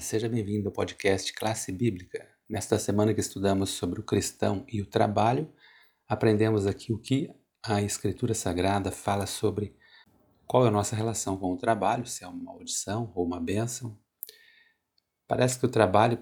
seja 0.00 0.28
bem-vindo 0.28 0.66
ao 0.66 0.72
podcast 0.72 1.32
Classe 1.32 1.70
Bíblica. 1.70 2.26
Nesta 2.48 2.76
semana 2.76 3.14
que 3.14 3.20
estudamos 3.20 3.70
sobre 3.70 4.00
o 4.00 4.02
cristão 4.02 4.64
e 4.66 4.82
o 4.82 4.84
trabalho, 4.84 5.48
aprendemos 6.08 6.66
aqui 6.66 6.92
o 6.92 6.98
que 6.98 7.30
a 7.62 7.80
Escritura 7.80 8.34
Sagrada 8.34 8.90
fala 8.90 9.26
sobre 9.26 9.76
qual 10.44 10.64
é 10.64 10.68
a 10.68 10.72
nossa 10.72 10.96
relação 10.96 11.36
com 11.36 11.52
o 11.52 11.56
trabalho, 11.56 12.04
se 12.04 12.24
é 12.24 12.26
uma 12.26 12.42
maldição 12.42 13.12
ou 13.14 13.24
uma 13.24 13.38
bênção. 13.38 13.96
Parece 15.28 15.56
que 15.60 15.66
o 15.66 15.70
trabalho 15.70 16.18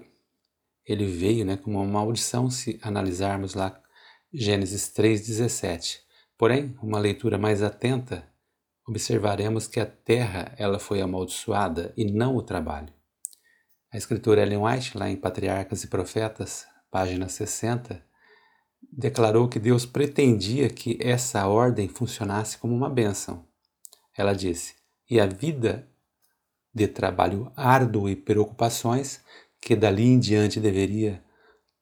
ele 0.85 1.07
veio 1.07 1.43
né, 1.43 1.57
como 1.57 1.79
uma 1.79 1.91
maldição 1.91 2.51
se 2.51 2.79
analisarmos 2.83 3.55
lá 3.55 3.81
Gênesis 4.31 4.93
3,17. 4.93 6.01
Porém, 6.37 6.77
uma 6.83 6.99
leitura 6.99 7.39
mais 7.39 7.63
atenta, 7.63 8.31
observaremos 8.87 9.65
que 9.65 9.79
a 9.79 9.87
terra 9.87 10.53
ela 10.55 10.77
foi 10.77 11.01
amaldiçoada 11.01 11.91
e 11.97 12.05
não 12.05 12.35
o 12.35 12.43
trabalho. 12.43 12.98
A 13.91 13.97
escritora 13.97 14.43
Ellen 14.43 14.59
White, 14.59 14.95
lá 14.95 15.09
em 15.09 15.15
Patriarcas 15.15 15.83
e 15.83 15.87
Profetas, 15.87 16.67
página 16.91 17.27
60, 17.27 17.99
declarou 18.91 19.47
que 19.47 19.57
Deus 19.57 19.83
pretendia 19.83 20.69
que 20.69 20.95
essa 21.01 21.47
ordem 21.47 21.87
funcionasse 21.87 22.59
como 22.59 22.75
uma 22.75 22.87
bênção. 22.87 23.47
Ela 24.15 24.33
disse: 24.33 24.75
E 25.09 25.19
a 25.19 25.25
vida 25.25 25.89
de 26.71 26.87
trabalho 26.87 27.51
árduo 27.55 28.07
e 28.07 28.15
preocupações, 28.15 29.21
que 29.59 29.75
dali 29.75 30.05
em 30.05 30.19
diante 30.19 30.59
deveria 30.59 31.23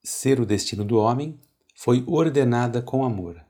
ser 0.01 0.39
o 0.39 0.45
destino 0.45 0.85
do 0.85 0.97
homem, 0.97 1.37
foi 1.75 2.05
ordenada 2.07 2.81
com 2.81 3.03
amor. 3.03 3.45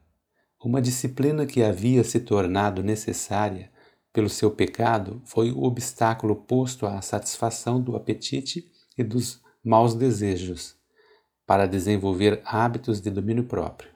Uma 0.59 0.81
disciplina 0.81 1.45
que 1.45 1.61
havia 1.61 2.03
se 2.03 2.19
tornado 2.21 2.81
necessária 2.81 3.71
pelo 4.17 4.29
seu 4.29 4.49
pecado 4.49 5.21
foi 5.25 5.51
o 5.51 5.61
obstáculo 5.61 6.35
posto 6.35 6.87
à 6.87 6.99
satisfação 7.03 7.79
do 7.79 7.95
apetite 7.95 8.67
e 8.97 9.03
dos 9.03 9.43
maus 9.63 9.93
desejos, 9.93 10.75
para 11.45 11.67
desenvolver 11.67 12.41
hábitos 12.43 12.99
de 12.99 13.11
domínio 13.11 13.43
próprio. 13.43 13.91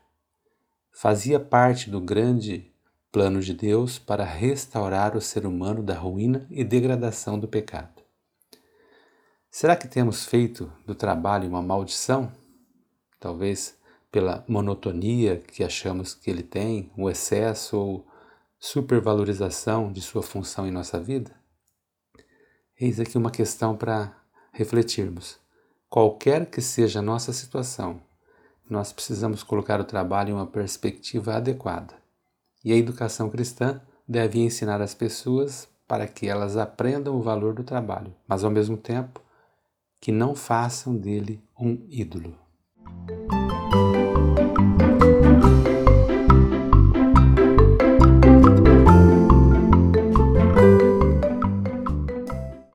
Fazia 0.91 1.39
parte 1.39 1.89
do 1.89 1.99
grande 1.99 2.71
plano 3.11 3.41
de 3.41 3.51
Deus 3.51 3.97
para 3.97 4.23
restaurar 4.23 5.17
o 5.17 5.21
ser 5.21 5.43
humano 5.43 5.81
da 5.81 5.95
ruína 5.95 6.45
e 6.51 6.63
degradação 6.63 7.39
do 7.39 7.47
pecado. 7.47 8.03
Será 9.49 9.75
que 9.75 9.87
temos 9.87 10.23
feito 10.23 10.71
do 10.85 10.93
trabalho 10.93 11.49
uma 11.49 11.63
maldição? 11.63 12.31
Talvez 13.19 13.75
pela 14.11 14.45
monotonia 14.47 15.37
que 15.37 15.63
achamos 15.63 16.13
que 16.13 16.29
ele 16.29 16.43
tem, 16.43 16.91
o 16.95 17.09
excesso 17.09 17.75
ou 17.75 18.10
supervalorização 18.63 19.91
de 19.91 20.01
sua 20.01 20.21
função 20.21 20.67
em 20.67 20.71
nossa 20.71 20.99
vida? 20.99 21.31
Eis 22.79 22.99
aqui 22.99 23.17
uma 23.17 23.31
questão 23.31 23.75
para 23.75 24.15
refletirmos. 24.53 25.39
Qualquer 25.89 26.45
que 26.45 26.61
seja 26.61 26.99
a 26.99 27.01
nossa 27.01 27.33
situação, 27.33 27.99
nós 28.69 28.93
precisamos 28.93 29.41
colocar 29.41 29.81
o 29.81 29.83
trabalho 29.83 30.29
em 30.29 30.33
uma 30.33 30.45
perspectiva 30.45 31.33
adequada. 31.33 31.95
E 32.63 32.71
a 32.71 32.77
educação 32.77 33.31
cristã 33.31 33.81
deve 34.07 34.39
ensinar 34.39 34.79
as 34.79 34.93
pessoas 34.93 35.67
para 35.87 36.07
que 36.07 36.27
elas 36.27 36.55
aprendam 36.55 37.15
o 37.15 37.21
valor 37.21 37.55
do 37.55 37.63
trabalho, 37.63 38.15
mas 38.27 38.43
ao 38.43 38.51
mesmo 38.51 38.77
tempo 38.77 39.21
que 39.99 40.11
não 40.11 40.35
façam 40.35 40.95
dele 40.95 41.43
um 41.59 41.83
ídolo. 41.89 42.37